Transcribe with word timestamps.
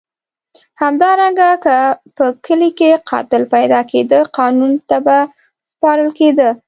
همدارنګه 0.81 1.49
که 1.65 1.75
په 2.15 2.25
کلي 2.45 2.69
کې 2.79 2.89
قاتل 3.09 3.43
پیدا 3.53 3.79
کېده 3.91 4.19
قانون 4.37 4.71
ته 4.89 4.97
به 5.05 5.17
سپارل 5.73 6.09
کېد. 6.17 6.37